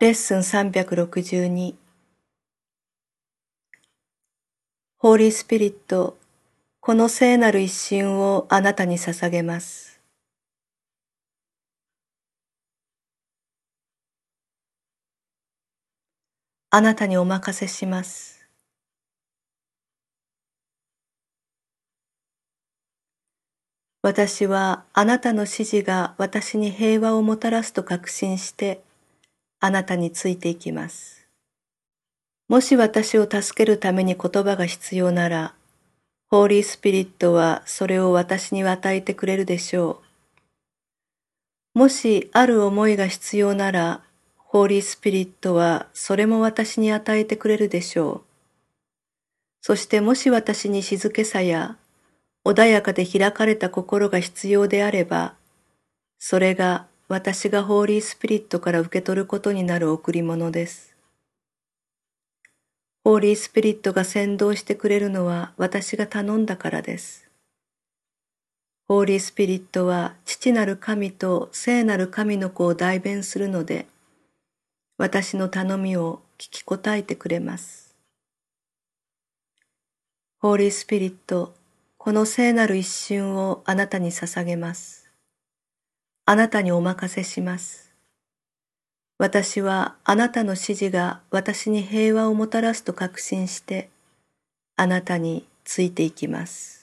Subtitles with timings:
[0.00, 1.74] レッスン362
[4.98, 6.16] ホーリースピリット、
[6.78, 10.00] この聖なる一瞬をあなたに捧げます。
[16.70, 18.46] あなたにお任せします。
[24.02, 28.80] 私はあなたの指示が私に平和をもたらすと確信して
[29.60, 31.26] あなたについていきます。
[32.48, 35.54] もし私を助けるために言葉が必要なら、
[36.30, 40.02] ホーリースピリットはそれを私に与えてくれるでしょ
[41.74, 41.78] う。
[41.78, 44.02] もしある思いが必要なら、
[44.36, 48.22] ホーリースピリットはそれも私に与えてくれるでしょう。
[49.60, 51.76] そしてもし私に静けさや
[52.44, 55.34] 穏やかで開かれた心が必要であれば、
[56.18, 60.94] それが私がホーリースピリットから受け取ることになる贈り物です。
[63.02, 67.26] ホーリースピリットが先導してくれるのは私が頼んだからです。
[68.86, 73.86] ホーリースピリットは父なる神と聖なる神の子を代弁するので、
[74.98, 77.96] 私の頼みを聞き答えてくれます。
[80.40, 81.54] ホーリースピリット、
[81.96, 85.07] この聖なる一瞬をあなたに捧げます。
[86.30, 87.94] あなたにお任せします。
[89.16, 93.88] 私はあなたの指示が私に平和をもたらすと確信して、
[94.76, 96.77] あなたについていきます。